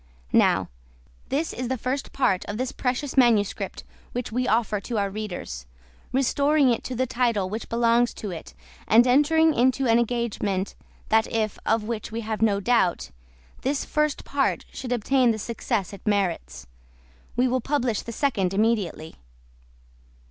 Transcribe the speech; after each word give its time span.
Now, 0.33 0.67
this 1.29 1.53
is 1.53 1.67
the 1.67 1.77
first 1.77 2.11
part 2.11 2.43
of 2.45 2.57
this 2.57 2.71
precious 2.71 3.15
manuscript 3.15 3.83
which 4.13 4.31
we 4.31 4.47
offer 4.47 4.81
to 4.81 4.97
our 4.97 5.11
readers, 5.11 5.67
restoring 6.11 6.71
it 6.71 6.83
to 6.85 6.95
the 6.95 7.05
title 7.05 7.51
which 7.51 7.69
belongs 7.69 8.11
to 8.15 8.31
it, 8.31 8.55
and 8.87 9.05
entering 9.05 9.53
into 9.53 9.85
an 9.85 9.99
engagement 9.99 10.73
that 11.09 11.31
if 11.31 11.59
(of 11.67 11.83
which 11.83 12.11
we 12.11 12.21
have 12.21 12.41
no 12.41 12.59
doubt) 12.59 13.11
this 13.61 13.85
first 13.85 14.25
part 14.25 14.65
should 14.73 14.91
obtain 14.91 15.29
the 15.29 15.37
success 15.37 15.93
it 15.93 16.01
merits, 16.07 16.65
we 17.35 17.47
will 17.47 17.61
publish 17.61 18.01
the 18.01 18.11
second 18.11 18.55
immediately. 18.55 19.17